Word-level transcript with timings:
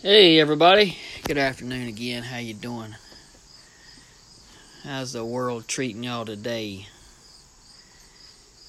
Hey 0.00 0.38
everybody, 0.38 0.96
good 1.24 1.38
afternoon 1.38 1.88
again. 1.88 2.22
How 2.22 2.38
you 2.38 2.54
doing? 2.54 2.94
How's 4.84 5.12
the 5.12 5.24
world 5.24 5.66
treating 5.66 6.04
y'all 6.04 6.24
today? 6.24 6.86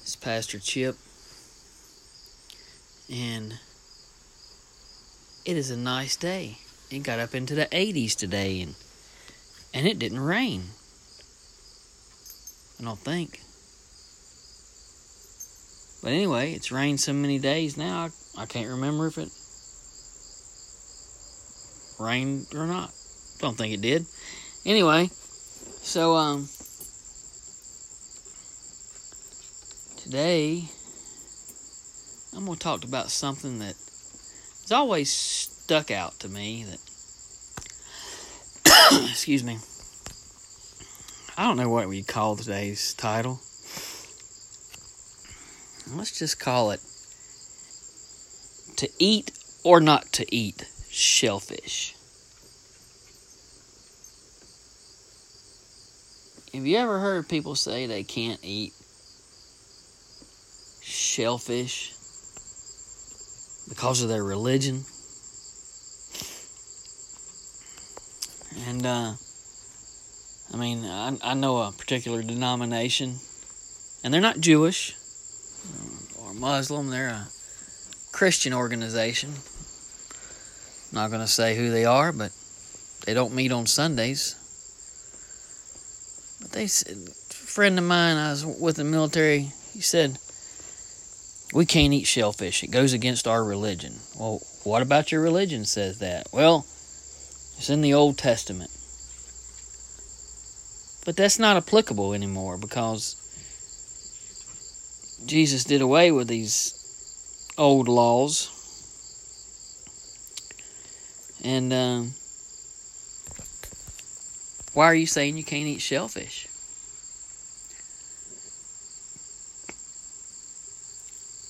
It's 0.02 0.16
Pastor 0.16 0.58
Chip, 0.58 0.96
and 3.08 3.60
it 5.44 5.56
is 5.56 5.70
a 5.70 5.76
nice 5.76 6.16
day. 6.16 6.58
It 6.90 7.04
got 7.04 7.20
up 7.20 7.32
into 7.32 7.54
the 7.54 7.66
80s 7.66 8.16
today, 8.16 8.60
and 8.60 8.74
and 9.72 9.86
it 9.86 10.00
didn't 10.00 10.18
rain. 10.18 10.64
I 12.80 12.82
don't 12.82 12.98
think. 12.98 13.38
But 16.02 16.10
anyway, 16.10 16.54
it's 16.54 16.72
rained 16.72 16.98
so 16.98 17.12
many 17.12 17.38
days 17.38 17.76
now. 17.76 18.08
I, 18.36 18.42
I 18.42 18.46
can't 18.46 18.68
remember 18.68 19.06
if 19.06 19.16
it 19.16 19.30
rained 22.00 22.46
or 22.54 22.66
not. 22.66 22.92
Don't 23.38 23.56
think 23.56 23.74
it 23.74 23.80
did. 23.80 24.06
Anyway, 24.64 25.10
so 25.82 26.16
um 26.16 26.48
today 29.96 30.64
I'm 32.34 32.46
going 32.46 32.56
to 32.56 32.62
talk 32.62 32.84
about 32.84 33.10
something 33.10 33.58
that 33.58 33.74
has 33.74 34.72
always 34.72 35.12
stuck 35.12 35.90
out 35.90 36.18
to 36.20 36.28
me 36.28 36.64
that 36.64 36.78
excuse 39.10 39.42
me. 39.42 39.58
I 41.36 41.44
don't 41.44 41.56
know 41.56 41.68
what 41.68 41.88
we 41.88 42.02
call 42.02 42.36
today's 42.36 42.94
title. 42.94 43.40
Let's 45.92 46.18
just 46.18 46.38
call 46.38 46.70
it 46.70 46.80
to 48.76 48.88
eat 48.98 49.32
or 49.64 49.80
not 49.80 50.12
to 50.12 50.34
eat 50.34 50.66
shellfish. 51.00 51.94
Have 56.52 56.66
you 56.66 56.76
ever 56.76 56.98
heard 56.98 57.28
people 57.28 57.54
say 57.54 57.86
they 57.86 58.02
can't 58.02 58.40
eat 58.42 58.72
shellfish 60.82 61.94
because 63.68 64.02
of 64.02 64.08
their 64.08 64.24
religion? 64.24 64.84
And, 68.66 68.84
uh, 68.84 69.12
I 70.52 70.56
mean, 70.56 70.84
I, 70.84 71.16
I 71.22 71.34
know 71.34 71.58
a 71.58 71.72
particular 71.72 72.22
denomination, 72.22 73.16
and 74.04 74.12
they're 74.12 74.20
not 74.20 74.40
Jewish 74.40 74.96
or 76.18 76.34
Muslim, 76.34 76.90
they're 76.90 77.08
a 77.08 77.28
Christian 78.12 78.52
organization. 78.52 79.34
Not 80.92 81.10
going 81.10 81.22
to 81.22 81.28
say 81.28 81.56
who 81.56 81.70
they 81.70 81.84
are, 81.84 82.12
but 82.12 82.32
they 83.06 83.14
don't 83.14 83.34
meet 83.34 83.52
on 83.52 83.66
Sundays. 83.66 84.36
But 86.40 86.52
they 86.52 86.66
said, 86.66 86.96
a 86.96 87.34
friend 87.34 87.78
of 87.78 87.84
mine, 87.84 88.16
I 88.16 88.30
was 88.30 88.44
with 88.44 88.76
the 88.76 88.84
military, 88.84 89.52
he 89.72 89.80
said, 89.80 90.18
we 91.52 91.66
can't 91.66 91.92
eat 91.92 92.06
shellfish. 92.06 92.62
It 92.62 92.70
goes 92.70 92.92
against 92.92 93.26
our 93.26 93.44
religion. 93.44 94.00
Well, 94.18 94.40
what 94.62 94.82
about 94.82 95.10
your 95.10 95.20
religion 95.20 95.64
says 95.64 95.98
that? 95.98 96.28
Well, 96.32 96.66
it's 97.56 97.70
in 97.70 97.80
the 97.82 97.94
Old 97.94 98.18
Testament. 98.18 98.70
But 101.04 101.16
that's 101.16 101.38
not 101.38 101.56
applicable 101.56 102.12
anymore 102.12 102.56
because 102.56 103.16
Jesus 105.26 105.64
did 105.64 105.80
away 105.80 106.12
with 106.12 106.28
these 106.28 107.52
old 107.58 107.88
laws. 107.88 108.50
And 111.42 111.72
um, 111.72 112.14
why 114.74 114.86
are 114.86 114.94
you 114.94 115.06
saying 115.06 115.36
you 115.36 115.44
can't 115.44 115.66
eat 115.66 115.80
shellfish? 115.80 116.48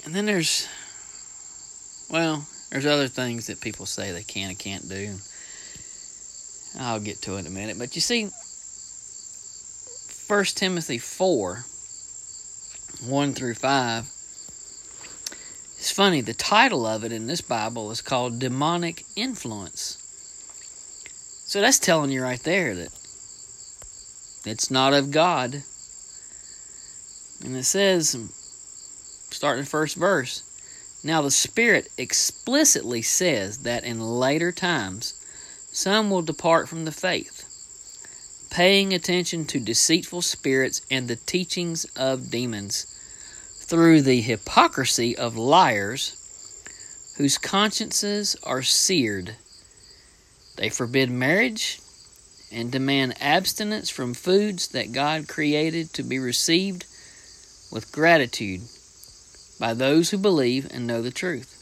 And 0.05 0.15
then 0.15 0.27
there's, 0.27 0.69
well, 2.11 2.47
there's 2.71 2.87
other 2.87 3.09
things 3.09 3.47
that 3.49 3.61
people 3.61 3.87
say 3.87 4.13
they 4.13 4.23
can 4.23 4.51
and 4.51 4.59
can't 4.59 4.89
do. 4.89 5.17
I'll 6.79 7.01
get 7.01 7.23
to 7.23 7.37
it 7.37 7.41
in 7.41 7.47
a 7.47 7.51
minute. 7.51 7.79
But 7.79 7.95
you 7.95 8.01
see, 8.01 8.31
1 10.29 10.45
Timothy 10.45 10.99
4 10.99 11.65
1 13.07 13.33
through 13.33 13.55
5. 13.55 14.20
Funny, 16.01 16.23
the 16.23 16.33
title 16.33 16.87
of 16.87 17.05
it 17.05 17.13
in 17.13 17.27
this 17.27 17.43
Bible 17.43 17.91
is 17.91 18.01
called 18.01 18.39
Demonic 18.39 19.05
Influence. 19.17 19.99
So 21.45 21.61
that's 21.61 21.79
telling 21.79 22.11
you 22.11 22.23
right 22.23 22.43
there 22.43 22.75
that 22.75 22.91
it's 24.47 24.71
not 24.71 24.95
of 24.95 25.11
God. 25.11 25.63
And 27.45 27.55
it 27.55 27.65
says, 27.65 28.17
starting 29.29 29.65
the 29.65 29.69
first 29.69 29.97
verse, 29.97 30.43
now 31.05 31.21
the 31.21 31.31
Spirit 31.31 31.91
explicitly 31.99 33.03
says 33.03 33.59
that 33.59 33.85
in 33.85 34.01
later 34.01 34.53
times 34.53 35.23
some 35.71 36.11
will 36.11 36.23
depart 36.23 36.67
from 36.67 36.87
the 36.87 36.93
faith, 36.93 37.45
paying 38.51 38.95
attention 38.95 39.45
to 39.45 39.61
deceitful 39.61 40.23
spirits 40.23 40.81
and 40.91 41.09
the 41.09 41.17
teachings 41.17 41.85
of 41.95 42.31
demons 42.31 42.87
through 43.71 44.03
the 44.03 44.21
hypocrisy 44.21 45.17
of 45.17 45.37
liars 45.37 47.15
whose 47.17 47.39
consciences 47.39 48.35
are 48.43 48.65
seared. 48.65 49.37
They 50.57 50.69
forbid 50.69 51.09
marriage 51.09 51.79
and 52.51 52.73
demand 52.73 53.15
abstinence 53.23 53.89
from 53.89 54.13
foods 54.15 54.67
that 54.69 54.91
God 54.91 55.29
created 55.29 55.93
to 55.93 56.03
be 56.03 56.19
received 56.19 56.85
with 57.71 57.93
gratitude 57.93 58.63
by 59.61 59.73
those 59.73 60.11
who 60.11 60.19
believe 60.19 60.69
and 60.75 60.85
know 60.85 61.01
the 61.01 61.13
truth. 61.13 61.55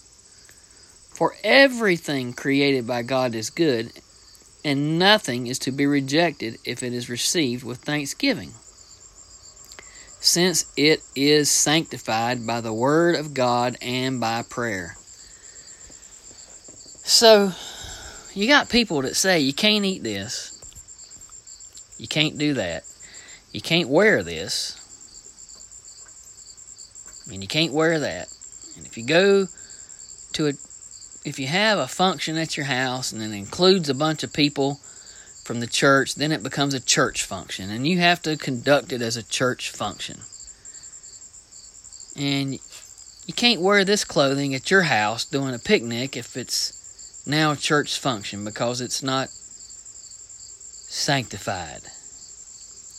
For 1.14 1.34
everything 1.44 2.32
created 2.32 2.86
by 2.86 3.02
God 3.02 3.34
is 3.34 3.50
good, 3.50 3.92
and 4.64 4.98
nothing 4.98 5.46
is 5.46 5.58
to 5.58 5.72
be 5.72 5.84
rejected 5.84 6.56
if 6.64 6.82
it 6.82 6.94
is 6.94 7.10
received 7.10 7.64
with 7.64 7.80
thanksgiving 7.80 8.54
since 10.20 10.66
it 10.76 11.02
is 11.14 11.50
sanctified 11.50 12.46
by 12.46 12.60
the 12.60 12.72
Word 12.72 13.14
of 13.14 13.34
God 13.34 13.76
and 13.80 14.20
by 14.20 14.42
prayer. 14.42 14.96
So, 17.04 17.52
you 18.34 18.48
got 18.48 18.68
people 18.68 19.02
that 19.02 19.16
say 19.16 19.40
you 19.40 19.54
can't 19.54 19.84
eat 19.84 20.02
this, 20.02 20.54
you 21.98 22.08
can't 22.08 22.38
do 22.38 22.54
that, 22.54 22.84
you 23.52 23.60
can't 23.60 23.88
wear 23.88 24.22
this, 24.22 24.78
and 27.30 27.42
you 27.42 27.48
can't 27.48 27.72
wear 27.72 27.98
that. 28.00 28.28
And 28.76 28.86
if 28.86 28.96
you 28.96 29.04
go 29.04 29.46
to 30.34 30.46
a, 30.46 30.52
if 31.24 31.38
you 31.38 31.46
have 31.46 31.78
a 31.78 31.88
function 31.88 32.36
at 32.36 32.56
your 32.56 32.66
house 32.66 33.12
and 33.12 33.22
it 33.22 33.32
includes 33.36 33.88
a 33.88 33.94
bunch 33.94 34.22
of 34.22 34.32
people, 34.32 34.80
from 35.48 35.60
the 35.60 35.66
church, 35.66 36.14
then 36.14 36.30
it 36.30 36.42
becomes 36.42 36.74
a 36.74 36.80
church 36.80 37.24
function, 37.24 37.70
and 37.70 37.88
you 37.88 37.96
have 38.00 38.20
to 38.20 38.36
conduct 38.36 38.92
it 38.92 39.00
as 39.00 39.16
a 39.16 39.22
church 39.22 39.70
function. 39.70 40.20
And 42.22 42.52
you 43.26 43.32
can't 43.34 43.62
wear 43.62 43.82
this 43.82 44.04
clothing 44.04 44.54
at 44.54 44.70
your 44.70 44.82
house 44.82 45.24
doing 45.24 45.54
a 45.54 45.58
picnic 45.58 46.18
if 46.18 46.36
it's 46.36 47.24
now 47.26 47.52
a 47.52 47.56
church 47.56 47.98
function 47.98 48.44
because 48.44 48.82
it's 48.82 49.02
not 49.02 49.30
sanctified. 50.90 51.80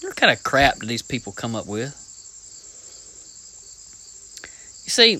What 0.01 0.15
kind 0.15 0.31
of 0.31 0.43
crap 0.43 0.79
do 0.79 0.87
these 0.87 1.03
people 1.03 1.31
come 1.31 1.55
up 1.55 1.67
with? 1.67 1.93
You 4.85 4.89
see, 4.89 5.13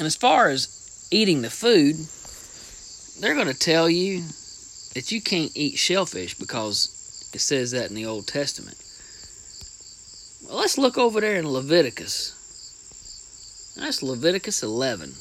and 0.00 0.06
as 0.06 0.16
far 0.16 0.48
as 0.48 1.06
eating 1.12 1.42
the 1.42 1.50
food, 1.50 1.94
they're 3.20 3.36
going 3.36 3.46
to 3.46 3.54
tell 3.56 3.88
you 3.88 4.24
that 4.94 5.12
you 5.12 5.20
can't 5.20 5.52
eat 5.54 5.76
shellfish 5.76 6.34
because 6.34 7.28
it 7.34 7.40
says 7.40 7.72
that 7.72 7.90
in 7.90 7.96
the 7.96 8.06
Old 8.06 8.26
Testament. 8.26 8.78
Well, 10.46 10.58
let's 10.58 10.78
look 10.78 10.96
over 10.96 11.20
there 11.20 11.36
in 11.36 11.48
Leviticus. 11.48 12.40
That's 13.76 14.02
Leviticus 14.02 14.62
11. 14.62 15.14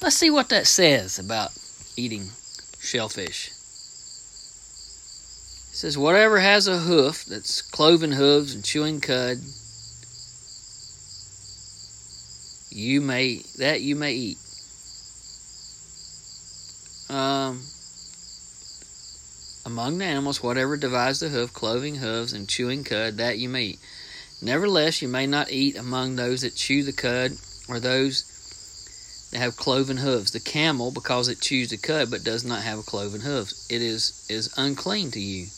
Let's 0.00 0.16
see 0.16 0.30
what 0.30 0.48
that 0.48 0.66
says 0.66 1.18
about 1.18 1.50
eating 1.96 2.30
shellfish. 2.80 3.48
It 3.48 5.76
says, 5.76 5.98
Whatever 5.98 6.40
has 6.40 6.66
a 6.66 6.78
hoof, 6.78 7.26
that's 7.26 7.60
cloven 7.60 8.12
hooves 8.12 8.54
and 8.54 8.64
chewing 8.64 9.00
cud, 9.00 9.38
you 12.70 13.00
may 13.00 13.42
that 13.58 13.80
you 13.80 13.96
may 13.96 14.12
eat. 14.12 14.38
Um 17.10 17.62
among 19.68 19.98
the 19.98 20.04
animals, 20.06 20.42
whatever 20.42 20.78
divides 20.78 21.20
the 21.20 21.28
hoof, 21.28 21.52
cloven 21.52 21.96
hooves, 21.96 22.32
and 22.32 22.48
chewing 22.48 22.84
cud, 22.84 23.18
that 23.18 23.38
you 23.38 23.50
may 23.50 23.64
eat. 23.64 23.78
Nevertheless, 24.40 25.02
you 25.02 25.08
may 25.08 25.26
not 25.26 25.50
eat 25.50 25.76
among 25.76 26.16
those 26.16 26.40
that 26.40 26.54
chew 26.54 26.82
the 26.82 26.92
cud, 26.92 27.32
or 27.68 27.78
those 27.78 29.28
that 29.30 29.38
have 29.38 29.58
cloven 29.58 29.98
hooves. 29.98 30.30
The 30.30 30.40
camel, 30.40 30.90
because 30.90 31.28
it 31.28 31.42
chews 31.42 31.68
the 31.68 31.76
cud 31.76 32.10
but 32.10 32.24
does 32.24 32.46
not 32.46 32.62
have 32.62 32.78
a 32.78 32.82
cloven 32.82 33.20
hooves, 33.20 33.66
it 33.68 33.82
is 33.82 34.26
is 34.30 34.56
unclean 34.56 35.10
to 35.10 35.20
you. 35.20 35.48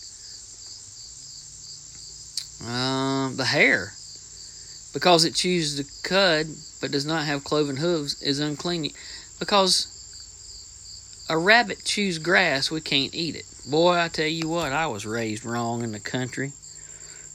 Um, 2.67 3.37
the 3.37 3.45
hare, 3.45 3.93
because 4.93 5.25
it 5.25 5.37
chews 5.37 5.77
the 5.77 5.89
cud 6.03 6.49
but 6.81 6.91
does 6.91 7.07
not 7.07 7.27
have 7.27 7.45
cloven 7.45 7.77
hooves, 7.77 8.21
is 8.21 8.41
unclean. 8.41 8.91
Because 9.39 10.00
a 11.31 11.39
rabbit 11.39 11.85
chews 11.85 12.19
grass, 12.19 12.73
we 12.73 12.81
can't 12.81 13.15
eat 13.15 13.37
it. 13.37 13.45
Boy, 13.71 13.97
I 13.97 14.09
tell 14.09 14.27
you 14.27 14.49
what, 14.49 14.73
I 14.73 14.89
was 14.89 15.07
raised 15.07 15.45
wrong 15.45 15.85
in 15.85 15.93
the 15.93 16.01
country. 16.01 16.53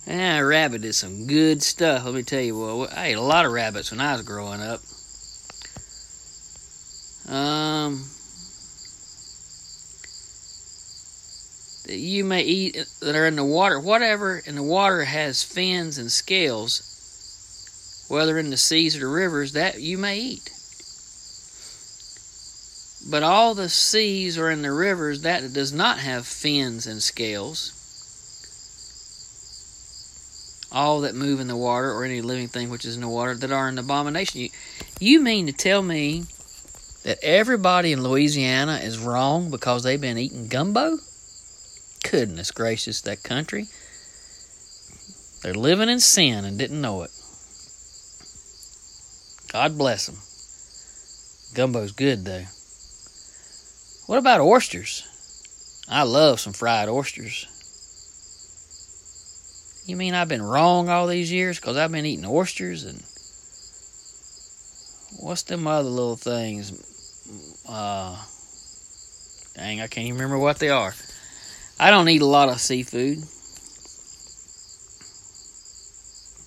Yeah, 0.06 0.40
rabbit 0.40 0.84
is 0.84 0.98
some 0.98 1.28
good 1.28 1.64
stuff. 1.64 2.04
Let 2.04 2.14
me 2.14 2.24
tell 2.24 2.42
you 2.42 2.58
what, 2.58 2.94
I 2.94 3.08
ate 3.08 3.14
a 3.14 3.22
lot 3.22 3.46
of 3.46 3.54
rabbits 3.54 3.92
when 3.92 4.02
I 4.02 4.12
was 4.12 4.24
growing 4.24 4.60
up. 4.60 4.82
Um, 7.34 8.04
that 11.88 11.98
you 11.98 12.26
may 12.26 12.42
eat 12.42 12.86
that 13.00 13.16
are 13.16 13.28
in 13.28 13.38
the 13.38 13.46
water. 13.46 13.80
Whatever 13.80 14.40
in 14.46 14.56
the 14.56 14.64
water 14.64 15.06
has 15.06 15.42
fins 15.42 15.98
and 15.98 16.12
scales, 16.12 18.06
whether 18.10 18.38
in 18.38 18.50
the 18.50 18.58
seas 18.58 18.98
or 18.98 19.00
the 19.00 19.08
rivers, 19.08 19.54
that 19.54 19.80
you 19.80 19.98
may 19.98 20.20
eat. 20.20 20.52
But 23.08 23.22
all 23.22 23.54
the 23.54 23.70
seas 23.70 24.38
or 24.38 24.50
in 24.50 24.64
the 24.64 24.72
rivers 24.72 25.22
that 25.22 25.54
does 25.54 25.72
not 25.72 26.00
have 26.00 26.26
fins 26.26 26.88
and 26.88 27.04
scales, 27.04 27.72
all 30.72 31.02
that 31.02 31.14
move 31.14 31.40
in 31.40 31.48
the 31.48 31.56
water 31.56 31.92
or 31.92 32.04
any 32.04 32.22
living 32.22 32.48
thing 32.48 32.70
which 32.70 32.84
is 32.84 32.96
in 32.96 33.02
the 33.02 33.08
water 33.08 33.36
that 33.36 33.52
are 33.52 33.68
an 33.68 33.78
abomination. 33.78 34.42
You, 34.42 34.50
you 35.00 35.22
mean 35.22 35.46
to 35.46 35.54
tell 35.54 35.84
me 35.84 36.26
that 37.04 37.24
everybody 37.24 37.92
in 37.92 38.02
Louisiana 38.02 38.80
is 38.82 38.98
wrong 38.98 39.52
because 39.52 39.84
they've 39.84 40.02
been 40.02 40.18
eating 40.18 40.48
gumbo? 40.48 40.98
Goodness 42.10 42.50
gracious, 42.50 43.02
that 43.02 43.24
country. 43.24 43.68
They're 45.44 45.54
living 45.54 45.90
in 45.90 46.00
sin 46.00 46.44
and 46.44 46.58
didn't 46.58 46.82
know 46.82 47.04
it. 47.04 47.12
God 49.54 49.78
bless 49.78 50.08
them. 50.08 50.18
Gumbo's 51.56 51.92
good, 51.92 52.26
though. 52.26 52.46
What 54.06 54.20
about 54.20 54.40
oysters? 54.40 55.04
I 55.90 56.04
love 56.04 56.40
some 56.40 56.54
fried 56.54 56.90
oysters. 56.90 57.48
You 59.88 59.96
mean 59.96 60.14
I've 60.14 60.28
been 60.28 60.44
wrong 60.44 60.90
all 60.90 61.08
these 61.08 61.32
years 61.32 61.60
because 61.60 61.76
I've 61.76 61.92
been 61.92 62.06
eating 62.06 62.26
oysters 62.26 62.84
and 62.84 63.04
what's 65.20 65.44
them 65.44 65.66
other 65.66 65.90
little 65.90 66.16
things? 66.16 66.72
Uh, 67.68 68.16
dang, 69.56 69.82
I 69.82 69.88
can't 69.88 70.06
even 70.08 70.20
remember 70.20 70.38
what 70.38 70.60
they 70.60 70.70
are. 70.70 70.94
I 71.80 71.90
don't 71.90 72.10
eat 72.10 72.22
a 72.22 72.28
lot 72.28 72.50
of 72.50 72.60
seafood. 72.60 73.24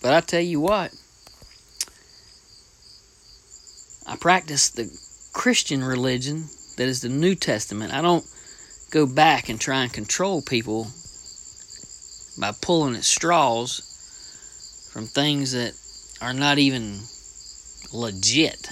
But 0.00 0.14
I 0.14 0.20
tell 0.20 0.40
you 0.40 0.60
what, 0.60 0.94
I 4.06 4.14
practice 4.16 4.70
the 4.70 4.96
Christian 5.32 5.82
religion 5.82 6.48
that 6.78 6.88
is 6.88 7.02
the 7.02 7.08
New 7.08 7.34
Testament. 7.34 7.92
I 7.92 8.00
don't 8.00 8.24
go 8.90 9.04
back 9.04 9.48
and 9.48 9.60
try 9.60 9.82
and 9.82 9.92
control 9.92 10.40
people 10.40 10.86
by 12.38 12.52
pulling 12.52 12.94
at 12.94 13.04
straws 13.04 13.82
from 14.92 15.06
things 15.06 15.52
that 15.52 15.74
are 16.24 16.32
not 16.32 16.58
even 16.58 17.00
legit. 17.92 18.66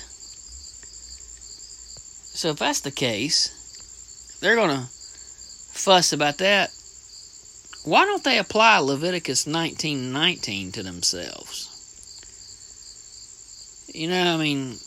So 2.33 2.51
if 2.51 2.59
that's 2.59 2.81
the 2.81 2.93
case, 2.93 4.39
they're 4.41 4.55
going 4.55 4.71
to 4.71 4.87
fuss 5.73 6.13
about 6.13 6.39
that. 6.39 6.71
Why 7.85 8.05
don't 8.05 8.23
they 8.23 8.39
apply 8.39 8.79
Leviticus 8.79 9.47
19:19 9.47 10.73
to 10.75 10.83
themselves? 10.83 11.73
You 13.93 14.09
know, 14.09 14.35
I 14.35 14.37
mean, 14.37 14.79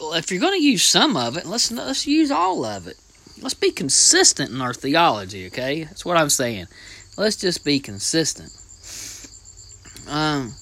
if 0.00 0.30
you're 0.30 0.40
going 0.40 0.58
to 0.58 0.64
use 0.64 0.82
some 0.82 1.16
of 1.16 1.36
it, 1.36 1.46
let's 1.46 1.70
let's 1.70 2.06
use 2.06 2.30
all 2.30 2.64
of 2.64 2.86
it. 2.86 2.96
Let's 3.40 3.54
be 3.54 3.70
consistent 3.70 4.50
in 4.50 4.60
our 4.60 4.74
theology, 4.74 5.46
okay? 5.46 5.84
That's 5.84 6.04
what 6.04 6.16
I'm 6.16 6.30
saying. 6.30 6.66
Let's 7.16 7.36
just 7.36 7.64
be 7.64 7.80
consistent. 7.80 8.52
Um, 10.08 10.54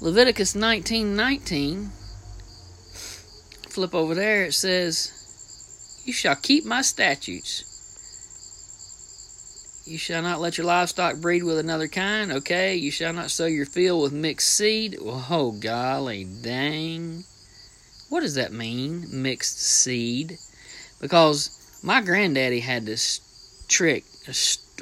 Leviticus 0.00 0.54
19:19 0.54 1.90
flip 3.68 3.94
over 3.94 4.14
there 4.14 4.44
it 4.44 4.54
says, 4.54 5.10
"You 6.04 6.12
shall 6.12 6.36
keep 6.36 6.64
my 6.64 6.82
statutes. 6.82 7.64
You 9.84 9.98
shall 9.98 10.22
not 10.22 10.40
let 10.40 10.56
your 10.56 10.66
livestock 10.66 11.16
breed 11.16 11.42
with 11.42 11.58
another 11.58 11.88
kind, 11.88 12.32
okay? 12.32 12.74
You 12.76 12.90
shall 12.90 13.12
not 13.12 13.30
sow 13.30 13.46
your 13.46 13.66
field 13.66 14.02
with 14.02 14.12
mixed 14.12 14.50
seed." 14.50 14.96
Oh 15.00 15.52
golly 15.52 16.24
dang. 16.24 17.24
What 18.14 18.22
does 18.22 18.36
that 18.36 18.52
mean, 18.52 19.08
mixed 19.10 19.60
seed? 19.60 20.38
Because 21.00 21.50
my 21.82 22.00
granddaddy 22.00 22.60
had 22.60 22.86
this 22.86 23.20
trick 23.66 24.04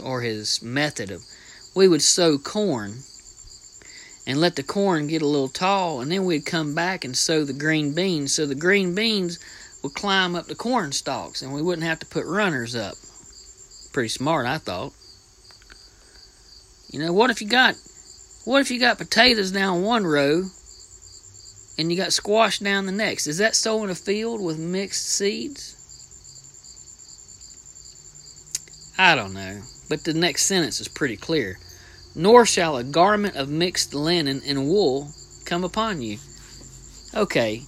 or 0.05 0.21
his 0.21 0.61
method 0.61 1.11
of 1.11 1.25
we 1.75 1.89
would 1.89 2.03
sow 2.03 2.37
corn 2.37 2.99
and 4.27 4.39
let 4.39 4.57
the 4.57 4.63
corn 4.63 5.07
get 5.07 5.23
a 5.23 5.27
little 5.27 5.49
tall 5.49 6.03
and 6.03 6.13
then 6.13 6.27
we'd 6.27 6.45
come 6.45 6.75
back 6.75 7.07
and 7.07 7.17
sow 7.17 7.43
the 7.43 7.55
green 7.55 7.95
beans. 7.95 8.35
So 8.35 8.45
the 8.45 8.55
green 8.55 8.95
beans 8.95 9.39
would 9.83 9.95
climb 9.95 10.35
up 10.35 10.45
the 10.45 10.55
corn 10.55 10.93
stalks 10.93 11.41
and 11.41 11.55
we 11.55 11.63
wouldn't 11.63 11.87
have 11.87 12.01
to 12.01 12.07
put 12.07 12.27
runners 12.27 12.77
up. 12.77 12.97
Pretty 13.95 14.11
smart 14.11 14.45
i 14.45 14.59
thought. 14.59 14.93
You 16.91 16.99
know 16.99 17.15
what 17.15 17.31
if 17.31 17.41
you 17.41 17.49
got 17.49 17.77
what 18.45 18.61
if 18.61 18.71
you 18.71 18.79
got 18.79 18.99
potatoes 18.99 19.53
down 19.53 19.81
one 19.81 20.05
row 20.05 20.51
and 21.79 21.91
you 21.91 21.97
got 21.97 22.13
squash 22.13 22.59
down 22.59 22.87
the 22.87 22.93
next. 22.93 23.27
Is 23.27 23.39
that 23.39 23.57
sowing 23.57 23.91
a 23.91 23.95
field 23.95 24.41
with 24.41 24.59
mixed 24.59 25.09
seeds? 25.09 25.79
I 28.99 29.15
don't 29.15 29.33
know, 29.33 29.63
but 29.89 30.05
the 30.05 30.15
next 30.15 30.45
sentence 30.45 30.81
is 30.81 30.89
pretty 30.89 31.17
clear. 31.17 31.59
Nor 32.15 32.45
shall 32.45 32.77
a 32.77 32.85
garment 32.85 33.37
of 33.37 33.49
mixed 33.49 33.95
linen 33.95 34.43
and 34.47 34.69
wool 34.69 35.13
come 35.45 35.65
upon 35.65 36.03
you. 36.03 36.19
Okay, 37.15 37.63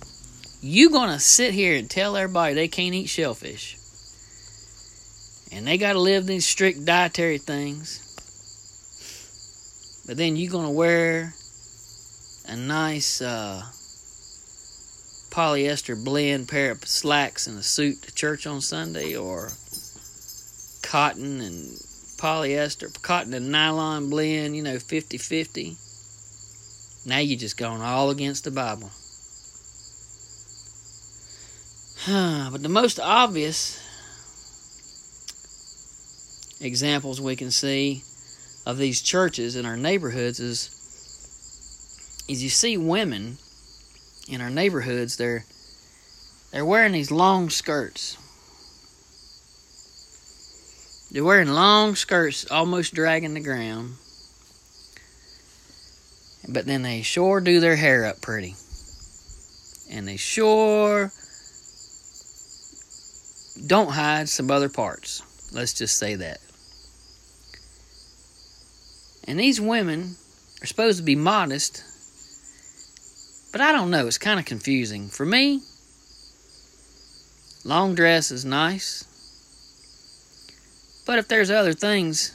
you 0.61 0.91
gonna 0.91 1.19
sit 1.19 1.53
here 1.53 1.77
and 1.77 1.91
tell 1.91 2.17
everybody 2.17 2.55
they 2.55 2.69
can't 2.69 2.95
eat 2.95 3.09
shellfish, 3.09 3.77
and 5.53 5.67
they 5.67 5.77
gotta 5.77 5.99
live 5.99 6.27
these 6.27 6.47
strict 6.47 6.85
dietary 6.85 7.39
things, 7.39 8.01
but 10.07 10.17
then 10.17 10.37
you 10.37 10.49
gonna 10.49 10.71
wear 10.71 11.35
a 12.49 12.57
nice 12.57 13.21
uh, 13.21 13.63
polyester 15.35 16.03
blend 16.03 16.47
pair 16.47 16.71
of 16.71 16.85
slacks 16.87 17.49
and 17.49 17.59
a 17.59 17.63
suit 17.63 18.01
to 18.03 18.15
church 18.15 18.47
on 18.47 18.61
Sunday 18.61 19.17
or 19.17 19.51
cotton 20.81 21.41
and 21.41 21.73
polyester, 22.19 23.03
cotton 23.03 23.35
and 23.35 23.51
nylon 23.51 24.09
blend, 24.09 24.55
you 24.55 24.63
know, 24.63 24.79
50 24.79 25.19
50. 25.19 25.77
Now 27.05 27.19
you're 27.19 27.37
just 27.39 27.57
going 27.57 27.83
all 27.83 28.11
against 28.11 28.45
the 28.45 28.53
Bible. 28.53 28.93
but 32.53 32.63
the 32.63 32.69
most 32.69 33.01
obvious 33.01 33.81
examples 36.61 37.21
we 37.21 37.35
can 37.35 37.51
see 37.51 38.05
of 38.65 38.79
these 38.79 39.03
churches 39.03 39.57
in 39.57 39.67
our 39.67 39.77
neighborhoods 39.77 40.39
is 40.39 40.71
is 42.29 42.43
you 42.43 42.49
see 42.49 42.77
women 42.77 43.37
in 44.29 44.41
our 44.41 44.51
neighborhoods, 44.51 45.17
they're 45.17 45.45
they're 46.53 46.65
wearing 46.65 46.93
these 46.93 47.11
long 47.11 47.51
skirts. 47.51 48.17
They're 51.11 51.25
wearing 51.25 51.49
long 51.49 51.95
skirts, 51.95 52.51
almost 52.51 52.95
dragging 52.95 53.35
the 53.35 53.41
ground. 53.41 53.95
But 56.49 56.67
then 56.67 56.83
they 56.83 57.03
sure 57.03 57.41
do 57.41 57.61
their 57.61 57.77
hair 57.77 58.05
up 58.05 58.21
pretty. 58.21 58.55
And 59.91 60.07
they 60.07 60.17
sure 60.17 61.11
don't 63.67 63.91
hide 63.91 64.29
some 64.29 64.51
other 64.51 64.69
parts. 64.69 65.23
Let's 65.53 65.73
just 65.73 65.99
say 65.99 66.17
that. 66.17 66.39
And 69.27 69.41
these 69.41 69.61
women 69.61 70.17
are 70.63 70.67
supposed 70.67 70.99
to 70.99 71.05
be 71.05 71.17
modest 71.17 71.83
but 73.55 73.61
I 73.61 73.71
don't 73.71 73.91
know, 73.91 74.09
it's 74.09 74.19
kind 74.19 74.41
of 74.41 74.47
confusing. 74.47 75.07
For 75.07 75.25
me, 75.25 75.63
long 77.63 77.95
dress 77.95 78.33
is 78.33 78.45
nice. 78.45 79.05
But 81.07 81.21
if 81.21 81.29
there's 81.29 81.53
other 81.53 81.73
things 81.73 82.33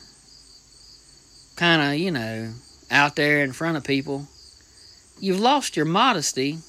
kind 1.57 1.81
of, 1.81 1.99
you 1.99 2.09
know, 2.09 2.53
out 2.89 3.17
there 3.17 3.43
in 3.43 3.51
front 3.51 3.75
of 3.75 3.83
people, 3.83 4.29
you've 5.19 5.41
lost 5.41 5.75
your 5.75 5.85
modesty 5.85 6.59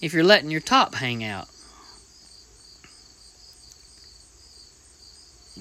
if 0.00 0.14
you're 0.14 0.24
letting 0.24 0.50
your 0.50 0.62
top 0.62 0.94
hang 0.94 1.22
out. 1.22 1.48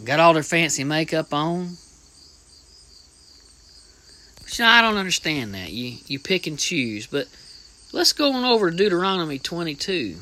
Got 0.05 0.21
all 0.21 0.33
their 0.33 0.43
fancy 0.43 0.85
makeup 0.85 1.33
on. 1.33 1.75
I 4.59 4.81
don't 4.81 4.97
understand 4.97 5.53
that. 5.53 5.71
You 5.71 5.97
you 6.07 6.19
pick 6.19 6.47
and 6.47 6.57
choose. 6.57 7.07
But 7.07 7.27
let's 7.91 8.13
go 8.13 8.31
on 8.33 8.43
over 8.43 8.71
to 8.71 8.77
Deuteronomy 8.77 9.39
22. 9.39 10.17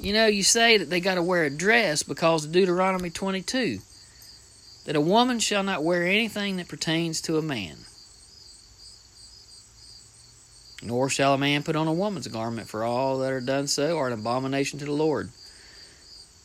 You 0.00 0.12
know, 0.12 0.26
you 0.26 0.42
say 0.42 0.76
that 0.76 0.90
they 0.90 1.00
got 1.00 1.14
to 1.14 1.22
wear 1.22 1.44
a 1.44 1.50
dress 1.50 2.02
because 2.02 2.44
of 2.44 2.52
Deuteronomy 2.52 3.10
22 3.10 3.78
that 4.84 4.96
a 4.96 5.00
woman 5.00 5.38
shall 5.38 5.62
not 5.62 5.82
wear 5.82 6.04
anything 6.04 6.56
that 6.58 6.68
pertains 6.68 7.22
to 7.22 7.38
a 7.38 7.42
man. 7.42 7.76
Nor 10.82 11.08
shall 11.08 11.32
a 11.32 11.38
man 11.38 11.62
put 11.62 11.76
on 11.76 11.88
a 11.88 11.92
woman's 11.92 12.28
garment, 12.28 12.68
for 12.68 12.84
all 12.84 13.18
that 13.20 13.32
are 13.32 13.40
done 13.40 13.66
so 13.66 13.96
are 13.96 14.08
an 14.08 14.12
abomination 14.12 14.78
to 14.80 14.84
the 14.84 14.92
Lord 14.92 15.30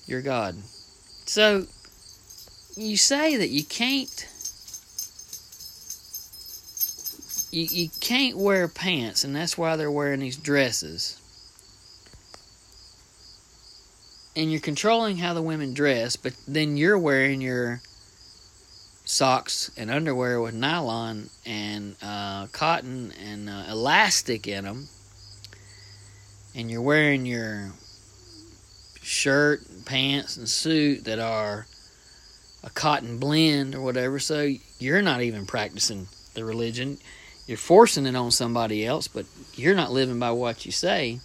your 0.09 0.21
God. 0.21 0.55
So, 1.25 1.67
you 2.75 2.97
say 2.97 3.37
that 3.37 3.49
you 3.49 3.63
can't 3.63 4.27
you, 7.51 7.63
you 7.63 7.89
can't 7.99 8.37
wear 8.37 8.67
pants 8.67 9.23
and 9.23 9.35
that's 9.35 9.57
why 9.57 9.75
they're 9.75 9.91
wearing 9.91 10.19
these 10.19 10.37
dresses. 10.37 11.15
And 14.35 14.51
you're 14.51 14.61
controlling 14.61 15.17
how 15.17 15.33
the 15.33 15.41
women 15.41 15.73
dress 15.73 16.15
but 16.15 16.33
then 16.47 16.77
you're 16.77 16.99
wearing 16.99 17.41
your 17.41 17.81
socks 19.09 19.71
and 19.75 19.89
underwear 19.89 20.39
with 20.39 20.53
nylon 20.53 21.29
and 21.43 21.95
uh, 22.01 22.45
cotton 22.47 23.11
and 23.25 23.49
uh, 23.49 23.65
elastic 23.69 24.47
in 24.47 24.65
them, 24.65 24.87
and 26.55 26.69
you're 26.69 26.81
wearing 26.81 27.25
your 27.25 27.71
shirt, 29.01 29.67
and 29.67 29.83
pants, 29.85 30.37
and 30.37 30.47
suit 30.47 31.05
that 31.05 31.17
are 31.17 31.65
a 32.63 32.69
cotton 32.69 33.17
blend 33.17 33.75
or 33.75 33.81
whatever, 33.81 34.19
so 34.19 34.53
you're 34.79 35.01
not 35.01 35.21
even 35.21 35.45
practicing 35.45 36.07
the 36.33 36.43
religion. 36.43 36.97
You're 37.47 37.57
forcing 37.57 38.05
it 38.05 38.15
on 38.15 38.31
somebody 38.31 38.85
else, 38.85 39.07
but 39.07 39.25
you're 39.55 39.75
not 39.75 39.91
living 39.91 40.19
by 40.19 40.31
what 40.31 40.65
you 40.65 40.71
say 40.71 41.19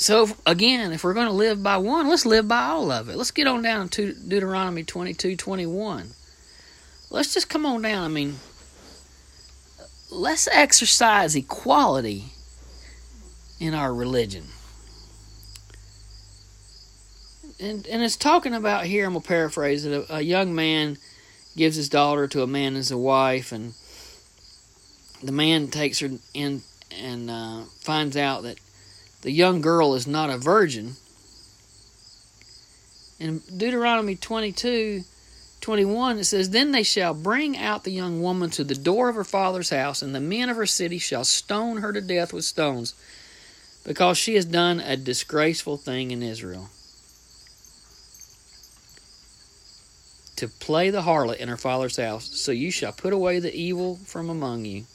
so 0.00 0.28
again, 0.46 0.92
if 0.92 1.04
we're 1.04 1.12
going 1.12 1.26
to 1.26 1.32
live 1.32 1.62
by 1.62 1.76
one, 1.76 2.08
let's 2.08 2.24
live 2.24 2.48
by 2.48 2.64
all 2.64 2.90
of 2.90 3.10
it. 3.10 3.16
Let's 3.16 3.32
get 3.32 3.46
on 3.46 3.60
down 3.60 3.90
to 3.90 4.14
Deuteronomy 4.14 4.82
22, 4.82 5.36
21. 5.36 6.08
Let's 7.10 7.34
just 7.34 7.50
come 7.50 7.66
on 7.66 7.82
down. 7.82 8.04
I 8.04 8.08
mean, 8.08 8.36
let's 10.10 10.48
exercise 10.50 11.36
equality 11.36 12.32
in 13.58 13.74
our 13.74 13.92
religion. 13.92 14.44
And, 17.60 17.86
and 17.86 18.02
it's 18.02 18.16
talking 18.16 18.54
about 18.54 18.86
here, 18.86 19.06
I'm 19.06 19.12
going 19.12 19.22
to 19.22 19.28
paraphrase 19.28 19.84
it, 19.84 19.92
a, 19.92 20.16
a 20.16 20.20
young 20.22 20.54
man 20.54 20.96
gives 21.56 21.76
his 21.76 21.88
daughter 21.88 22.26
to 22.28 22.42
a 22.42 22.46
man 22.46 22.74
as 22.74 22.90
a 22.90 22.96
wife, 22.96 23.52
and 23.52 23.74
the 25.22 25.32
man 25.32 25.68
takes 25.68 25.98
her 25.98 26.08
in 26.32 26.62
and 26.90 27.30
uh, 27.30 27.62
finds 27.80 28.16
out 28.16 28.42
that 28.42 28.58
the 29.22 29.30
young 29.30 29.60
girl 29.60 29.94
is 29.94 30.06
not 30.06 30.30
a 30.30 30.38
virgin. 30.38 30.96
In 33.18 33.42
Deuteronomy 33.54 34.16
22 34.16 35.04
21, 35.60 36.18
it 36.18 36.24
says, 36.24 36.50
Then 36.50 36.72
they 36.72 36.82
shall 36.82 37.12
bring 37.12 37.58
out 37.58 37.84
the 37.84 37.92
young 37.92 38.22
woman 38.22 38.48
to 38.50 38.64
the 38.64 38.74
door 38.74 39.10
of 39.10 39.14
her 39.14 39.24
father's 39.24 39.68
house, 39.68 40.00
and 40.00 40.14
the 40.14 40.20
men 40.20 40.48
of 40.48 40.56
her 40.56 40.64
city 40.64 40.98
shall 40.98 41.24
stone 41.24 41.78
her 41.78 41.92
to 41.92 42.00
death 42.00 42.32
with 42.32 42.46
stones, 42.46 42.94
because 43.84 44.16
she 44.16 44.36
has 44.36 44.46
done 44.46 44.80
a 44.80 44.96
disgraceful 44.96 45.76
thing 45.76 46.10
in 46.10 46.22
Israel. 46.22 46.70
To 50.40 50.48
play 50.48 50.88
the 50.88 51.02
harlot 51.02 51.36
in 51.36 51.50
her 51.50 51.58
father's 51.58 51.98
house, 51.98 52.30
so 52.32 52.50
you 52.50 52.70
shall 52.70 52.92
put 52.92 53.12
away 53.12 53.40
the 53.40 53.54
evil 53.54 53.96
from 54.06 54.30
among 54.30 54.64
you. 54.64 54.86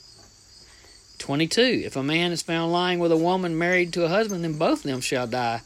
22. 1.18 1.82
If 1.84 1.94
a 1.94 2.02
man 2.02 2.32
is 2.32 2.42
found 2.42 2.72
lying 2.72 2.98
with 2.98 3.12
a 3.12 3.16
woman 3.16 3.56
married 3.56 3.92
to 3.92 4.04
a 4.04 4.08
husband, 4.08 4.42
then 4.42 4.58
both 4.58 4.84
of 4.84 4.90
them 4.90 5.00
shall 5.00 5.28
die. 5.28 5.60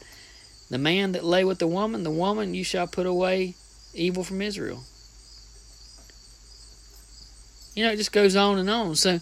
The 0.69 0.77
man 0.77 1.13
that 1.13 1.23
lay 1.23 1.43
with 1.43 1.57
the 1.57 1.65
woman, 1.65 2.03
the 2.03 2.11
woman 2.11 2.53
you 2.53 2.63
shall 2.63 2.85
put 2.85 3.07
away 3.07 3.55
evil 3.95 4.23
from 4.23 4.43
Israel. 4.43 4.83
You 7.73 7.85
know, 7.85 7.91
it 7.93 7.97
just 7.97 8.11
goes 8.11 8.35
on 8.35 8.59
and 8.59 8.69
on. 8.69 8.93
So, 8.93 9.19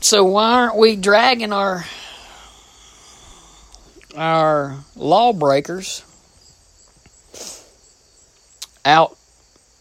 so 0.00 0.22
why 0.22 0.52
aren't 0.52 0.76
we 0.76 0.94
dragging 0.94 1.52
our 1.52 1.84
our 4.14 4.84
lawbreakers 4.94 6.04
out 8.84 9.16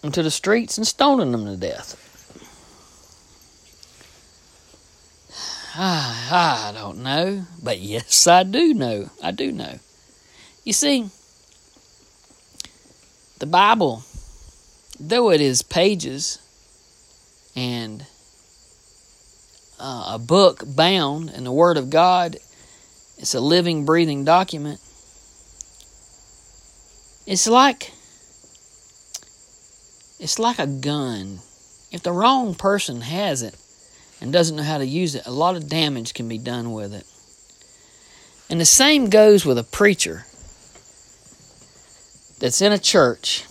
into 0.03 0.23
the 0.23 0.31
streets 0.31 0.77
and 0.77 0.87
stoning 0.87 1.31
them 1.31 1.45
to 1.45 1.57
death? 1.57 2.05
I 5.75 6.71
I 6.71 6.71
don't 6.73 7.01
know, 7.03 7.45
but 7.63 7.79
yes, 7.79 8.27
I 8.27 8.43
do 8.43 8.73
know. 8.73 9.09
I 9.23 9.31
do 9.31 9.51
know. 9.51 9.79
You 10.65 10.73
see, 10.73 11.09
the 13.39 13.45
Bible, 13.45 14.03
though 14.99 15.31
it 15.31 15.39
is 15.39 15.61
pages 15.61 16.39
and 17.55 18.05
uh, 19.79 20.11
a 20.13 20.19
book 20.19 20.63
bound 20.65 21.29
in 21.29 21.45
the 21.45 21.51
Word 21.51 21.77
of 21.77 21.89
God, 21.89 22.35
it's 23.17 23.33
a 23.33 23.39
living, 23.39 23.85
breathing 23.85 24.25
document. 24.25 24.81
It's 27.25 27.47
like 27.47 27.93
it's 30.19 30.39
like 30.39 30.59
a 30.59 30.67
gun. 30.67 31.39
If 31.91 32.03
the 32.03 32.11
wrong 32.11 32.53
person 32.55 33.01
has 33.01 33.41
it, 33.41 33.55
and 34.21 34.33
doesn't 34.33 34.55
know 34.55 34.63
how 34.63 34.77
to 34.77 34.85
use 34.85 35.15
it, 35.15 35.25
a 35.25 35.31
lot 35.31 35.55
of 35.55 35.69
damage 35.69 36.13
can 36.13 36.27
be 36.27 36.37
done 36.37 36.71
with 36.73 36.93
it. 36.93 37.05
And 38.49 38.59
the 38.59 38.65
same 38.65 39.09
goes 39.09 39.45
with 39.45 39.57
a 39.57 39.63
preacher 39.63 40.25
that's 42.39 42.61
in 42.61 42.71
a 42.71 42.79
church 42.79 43.45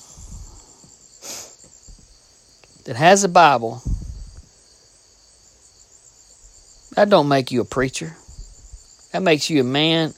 that 2.85 2.97
has 2.97 3.25
a 3.25 3.29
Bible. 3.29 3.83
That 6.97 7.11
don't 7.11 7.29
make 7.29 7.53
you 7.53 7.61
a 7.61 7.65
preacher. 7.65 8.17
That 9.13 9.23
makes 9.23 9.49
you 9.49 9.61
a 9.61 9.65
man, 9.65 10.15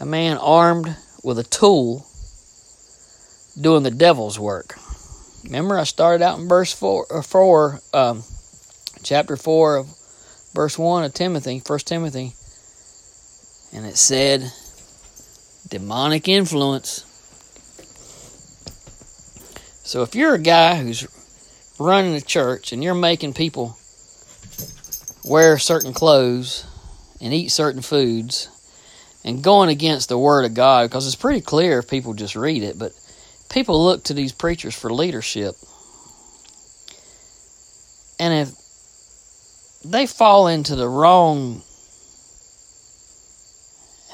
a 0.00 0.06
man 0.06 0.36
armed 0.38 0.96
with 1.22 1.38
a 1.38 1.44
tool 1.44 2.04
doing 3.58 3.82
the 3.82 3.90
devil's 3.90 4.38
work. 4.38 4.76
Remember, 5.46 5.78
I 5.78 5.84
started 5.84 6.24
out 6.24 6.38
in 6.38 6.48
verse 6.48 6.72
four, 6.72 7.06
uh, 7.10 7.22
four 7.22 7.80
um, 7.94 8.24
chapter 9.06 9.36
4 9.36 9.76
of 9.76 9.86
verse 10.52 10.76
1 10.76 11.04
of 11.04 11.14
Timothy, 11.14 11.62
1 11.64 11.78
Timothy. 11.80 12.34
And 13.72 13.86
it 13.86 13.96
said, 13.96 14.52
demonic 15.68 16.26
influence. 16.26 17.04
So 19.84 20.02
if 20.02 20.16
you're 20.16 20.34
a 20.34 20.40
guy 20.40 20.82
who's 20.82 21.06
running 21.78 22.14
a 22.14 22.20
church 22.20 22.72
and 22.72 22.82
you're 22.82 22.94
making 22.94 23.34
people 23.34 23.76
wear 25.24 25.58
certain 25.58 25.92
clothes 25.92 26.66
and 27.20 27.32
eat 27.32 27.48
certain 27.48 27.82
foods 27.82 28.48
and 29.24 29.44
going 29.44 29.68
against 29.68 30.08
the 30.08 30.18
word 30.18 30.44
of 30.44 30.54
God, 30.54 30.88
because 30.88 31.06
it's 31.06 31.14
pretty 31.14 31.40
clear 31.40 31.78
if 31.78 31.88
people 31.88 32.14
just 32.14 32.34
read 32.34 32.64
it, 32.64 32.76
but 32.78 32.92
people 33.48 33.84
look 33.84 34.04
to 34.04 34.14
these 34.14 34.32
preachers 34.32 34.74
for 34.74 34.92
leadership. 34.92 35.54
And 38.18 38.32
if 38.32 38.54
they 39.84 40.06
fall 40.06 40.48
into 40.48 40.74
the 40.74 40.88
wrong 40.88 41.62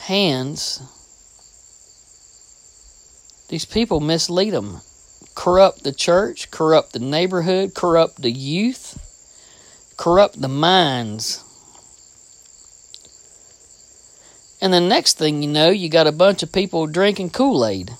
hands. 0.03 0.83
These 3.49 3.65
people 3.65 4.01
mislead 4.01 4.51
them, 4.51 4.81
corrupt 5.35 5.85
the 5.85 5.93
church, 5.93 6.51
corrupt 6.51 6.93
the 6.93 6.99
neighborhood, 6.99 7.75
corrupt 7.75 8.23
the 8.23 8.31
youth, 8.31 8.99
corrupt 9.97 10.41
the 10.41 10.49
minds. 10.49 11.45
And 14.61 14.73
the 14.73 14.81
next 14.81 15.19
thing 15.19 15.43
you 15.43 15.49
know, 15.49 15.71
you 15.71 15.89
got 15.89 16.07
a 16.07 16.12
bunch 16.12 16.43
of 16.43 16.53
people 16.53 16.87
drinking 16.87 17.31
Kool 17.31 17.67
Aid 17.67 17.93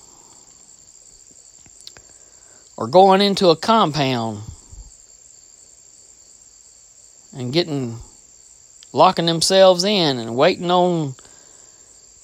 or 2.77 2.87
going 2.87 3.21
into 3.21 3.49
a 3.49 3.55
compound 3.55 4.41
and 7.35 7.53
getting 7.53 7.97
locking 8.91 9.25
themselves 9.25 9.83
in 9.83 10.19
and 10.19 10.35
waiting 10.35 10.69
on 10.69 11.15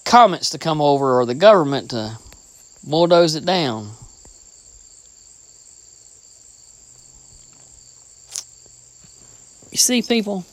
comets 0.06 0.52
to 0.52 0.58
come 0.58 0.82
over 0.82 1.20
or 1.20 1.26
the 1.26 1.36
government 1.36 1.92
to 1.92 2.18
bulldoze 2.84 3.36
it 3.36 3.46
down. 3.46 3.92
You 9.72 9.78
see, 9.78 10.02
people, 10.02 10.46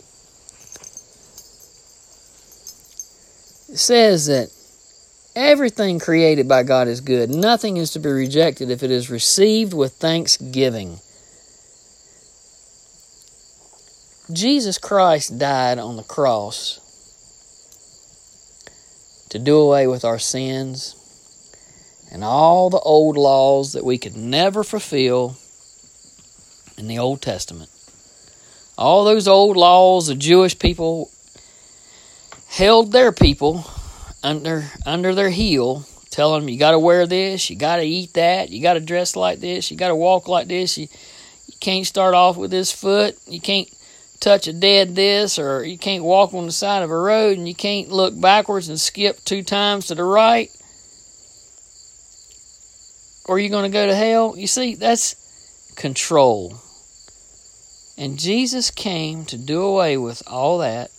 it 3.71 3.79
says 3.79 4.26
that 4.26 4.50
everything 5.37 5.99
created 5.99 6.49
by 6.49 6.62
God 6.62 6.88
is 6.88 7.02
good. 7.02 7.28
Nothing 7.31 7.76
is 7.76 7.93
to 7.93 7.99
be 8.00 8.09
rejected 8.09 8.71
if 8.71 8.83
it 8.83 8.90
is 8.90 9.11
received 9.11 9.75
with 9.75 9.93
thanksgiving. 9.93 10.99
Jesus 14.33 14.78
Christ 14.78 15.38
died 15.38 15.78
on 15.78 15.97
the 15.97 16.02
cross 16.02 16.81
to 19.28 19.38
do 19.38 19.59
away 19.59 19.87
with 19.87 20.05
our 20.05 20.19
sins 20.19 20.97
and 22.11 22.25
all 22.25 22.71
the 22.71 22.81
old 22.81 23.16
laws 23.16 23.75
that 23.75 23.85
we 23.85 23.99
could 23.99 24.16
never 24.16 24.64
fulfill 24.64 25.37
in 26.78 26.88
the 26.88 26.99
Old 26.99 27.21
Testament. 27.21 27.71
All 28.78 29.05
those 29.05 29.28
old 29.28 29.57
laws 29.57 30.07
the 30.07 30.14
Jewish 30.14 30.59
people 30.59 31.11
held 32.49 32.93
their 32.93 33.12
people 33.12 33.64
under 34.26 34.64
under 34.85 35.14
their 35.14 35.30
heel, 35.30 35.85
telling 36.11 36.40
them 36.40 36.49
you 36.49 36.59
got 36.59 36.73
to 36.73 36.78
wear 36.78 37.06
this, 37.06 37.49
you 37.49 37.56
got 37.56 37.76
to 37.76 37.85
eat 37.85 38.14
that, 38.14 38.50
you 38.50 38.61
got 38.61 38.75
to 38.75 38.80
dress 38.80 39.14
like 39.14 39.38
this, 39.38 39.71
you 39.71 39.76
got 39.76 39.88
to 39.88 39.97
walk 39.97 40.26
like 40.26 40.49
this, 40.49 40.76
you 40.76 40.88
you 41.47 41.54
can't 41.61 41.87
start 41.87 42.14
off 42.14 42.37
with 42.37 42.50
this 42.50 42.73
foot, 42.73 43.16
you 43.28 43.40
can't 43.40 43.68
touch 44.18 44.49
a 44.49 44.52
dead 44.52 44.97
this, 44.97 45.38
or 45.38 45.64
you 45.64 45.78
can't 45.78 46.02
walk 46.02 46.35
on 46.35 46.47
the 46.47 46.52
side 46.52 46.83
of 46.83 46.90
a 46.90 46.99
road, 46.99 47.38
and 47.38 47.47
you 47.47 47.54
can't 47.54 47.88
look 47.88 48.21
backwards 48.21 48.68
and 48.68 48.80
skip 48.80 49.25
two 49.25 49.45
times 49.45 49.87
to 49.87 49.95
the 49.95 50.02
right, 50.02 50.50
or 53.26 53.38
you're 53.38 53.50
going 53.50 53.71
to 53.71 53.78
go 53.78 53.87
to 53.87 53.95
hell. 53.95 54.35
You 54.37 54.49
see, 54.49 54.75
that's 54.75 55.14
control. 55.76 56.56
And 57.97 58.18
Jesus 58.18 58.71
came 58.71 59.25
to 59.26 59.38
do 59.38 59.62
away 59.62 59.97
with 59.97 60.23
all 60.26 60.59
that, 60.59 60.90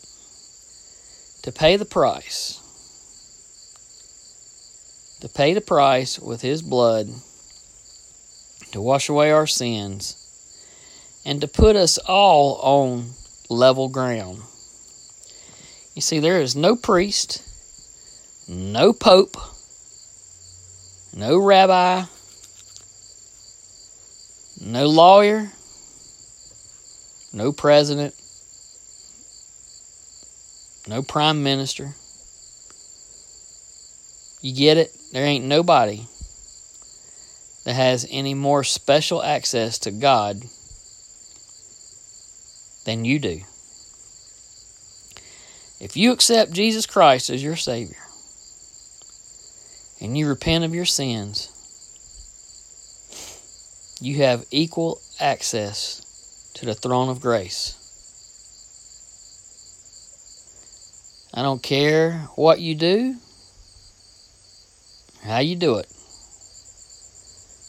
to 1.43 1.51
pay 1.51 1.75
the 1.75 1.85
price. 1.85 2.56
To 5.21 5.29
pay 5.29 5.53
the 5.53 5.61
price 5.61 6.19
with 6.19 6.41
His 6.41 6.61
blood, 6.61 7.09
to 8.71 8.81
wash 8.81 9.09
away 9.09 9.31
our 9.31 9.47
sins, 9.47 10.15
and 11.25 11.41
to 11.41 11.47
put 11.47 11.75
us 11.75 11.97
all 11.97 12.55
on 12.61 13.11
level 13.49 13.89
ground. 13.89 14.41
You 15.95 16.01
see, 16.01 16.19
there 16.19 16.39
is 16.39 16.55
no 16.55 16.75
priest, 16.75 17.41
no 18.47 18.93
pope, 18.93 19.35
no 21.15 21.37
rabbi, 21.37 22.03
no 24.61 24.85
lawyer, 24.85 25.51
no 27.33 27.51
president, 27.51 28.13
no 30.87 31.01
prime 31.01 31.41
minister. 31.41 31.95
You 34.47 34.55
get 34.55 34.77
it? 34.77 34.95
There 35.11 35.25
ain't 35.25 35.43
nobody 35.43 36.05
that 37.65 37.73
has 37.73 38.07
any 38.09 38.33
more 38.33 38.63
special 38.63 39.21
access 39.21 39.77
to 39.79 39.91
God 39.91 40.41
than 42.85 43.03
you 43.03 43.19
do. 43.19 43.41
If 45.81 45.97
you 45.97 46.13
accept 46.13 46.53
Jesus 46.53 46.85
Christ 46.85 47.29
as 47.29 47.43
your 47.43 47.57
Savior 47.57 47.97
and 49.99 50.17
you 50.17 50.29
repent 50.29 50.63
of 50.63 50.73
your 50.73 50.85
sins, 50.85 51.51
you 53.99 54.23
have 54.23 54.45
equal 54.49 55.01
access 55.19 56.51
to 56.53 56.65
the 56.65 56.73
throne 56.73 57.09
of 57.09 57.19
grace. 57.19 57.75
I 61.33 61.41
don't 61.41 61.61
care 61.61 62.29
what 62.35 62.61
you 62.61 62.75
do, 62.75 63.17
how 65.23 65.39
you 65.39 65.55
do 65.55 65.77
it. 65.77 65.87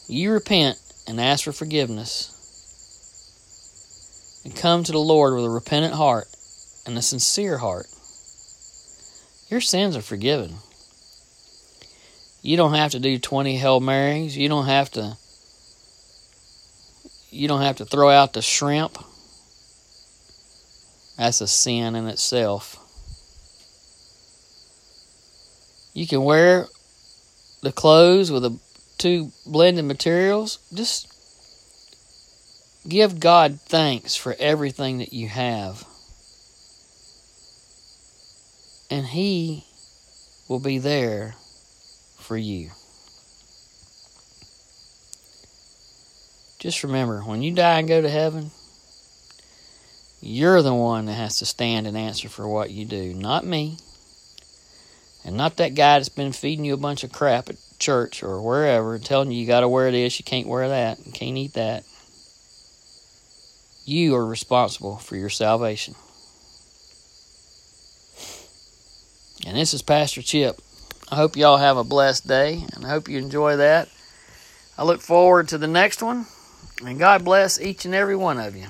You 0.09 0.33
repent 0.33 0.79
and 1.07 1.21
ask 1.21 1.45
for 1.45 1.53
forgiveness 1.53 2.35
and 4.45 4.57
come 4.57 4.85
to 4.85 4.93
the 4.93 4.99
Lord 4.99 5.35
with 5.35 5.45
a 5.45 5.51
repentant 5.51 5.95
heart 5.95 6.27
and 6.87 6.97
a 6.97 7.03
sincere 7.03 7.59
heart. 7.59 7.87
Your 9.51 9.61
sins 9.61 9.97
are 9.97 10.03
forgiven. 10.03 10.55
You 12.43 12.57
don't 12.57 12.75
have 12.75 12.93
to 12.93 13.01
do 13.01 13.19
20 13.19 13.57
Hail 13.57 13.81
Marys. 13.81 14.37
You 14.37 14.49
don't 14.49 14.67
have 14.67 14.91
to 14.93 15.17
you 17.31 17.47
don't 17.47 17.61
have 17.61 17.77
to 17.77 17.85
throw 17.85 18.09
out 18.09 18.33
the 18.33 18.43
shrimp. 18.43 18.97
That's 21.19 21.41
a 21.41 21.47
sin 21.47 21.95
in 21.95 22.07
itself. 22.07 22.77
You 25.93 26.07
can 26.07 26.23
wear 26.23 26.69
the 27.63 27.73
clothes 27.73 28.31
with 28.31 28.43
the 28.43 28.59
two 28.99 29.33
blended 29.47 29.85
materials. 29.85 30.59
Just 30.73 31.13
give 32.89 33.21
God 33.21 33.61
thanks 33.61 34.15
for 34.15 34.35
everything 34.39 34.99
that 34.99 35.13
you 35.13 35.29
have. 35.29 35.85
And 38.91 39.07
He 39.07 39.65
will 40.49 40.61
be 40.61 40.79
there 40.79 41.35
for 42.19 42.37
you. 42.37 42.71
Just 46.59 46.83
remember 46.83 47.21
when 47.21 47.43
you 47.43 47.55
die 47.55 47.79
and 47.79 47.89
go 47.89 48.03
to 48.03 48.09
heaven, 48.09 48.51
you're 50.21 50.63
the 50.63 50.75
one 50.75 51.07
that 51.07 51.13
has 51.13 51.39
to 51.39 51.47
stand 51.47 51.87
and 51.87 51.97
answer 51.97 52.29
for 52.29 52.49
what 52.49 52.71
you 52.71 52.85
do, 52.85 53.15
not 53.15 53.47
me. 53.47 53.77
And 55.25 55.37
not 55.37 55.57
that 55.57 55.75
guy 55.75 55.99
that's 55.99 56.09
been 56.09 56.33
feeding 56.33 56.65
you 56.65 56.75
a 56.75 56.79
bunch 56.79 57.05
of 57.05 57.13
crap 57.13 57.49
at 57.49 57.57
church 57.79 58.23
or 58.23 58.41
wherever 58.41 58.99
telling 58.99 59.31
you 59.31 59.41
you 59.41 59.47
got 59.47 59.61
to 59.61 59.69
wear 59.69 59.91
this, 59.91 60.19
you 60.19 60.25
can't 60.25 60.47
wear 60.47 60.69
that, 60.69 61.05
you 61.07 61.13
can't 61.13 61.37
eat 61.37 61.55
that. 61.55 61.85
You 63.85 64.15
are 64.15 64.27
responsible 64.27 64.97
for 64.97 65.17
your 65.17 65.31
salvation. 65.31 65.95
And 69.47 69.57
this 69.57 69.73
is 69.73 69.83
Pastor 69.83 70.21
Chip. 70.23 70.61
I 71.11 71.17
hope 71.17 71.37
y'all 71.37 71.57
have 71.57 71.77
a 71.77 71.85
blessed 71.85 72.27
day 72.29 72.65
and 72.75 72.85
I 72.85 72.91
hope 72.91 73.09
you 73.09 73.19
enjoy 73.19 73.57
that. 73.57 73.89
I 74.77 74.85
look 74.85 75.01
forward 75.01 75.49
to 75.49 75.59
the 75.59 75.67
next 75.67 76.03
one. 76.03 76.27
And 76.85 76.99
God 76.99 77.25
bless 77.25 77.61
each 77.61 77.85
and 77.85 77.95
every 77.95 78.15
one 78.15 78.39
of 78.39 78.55
you. 78.55 78.67